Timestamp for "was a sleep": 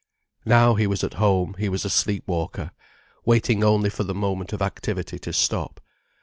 1.69-2.27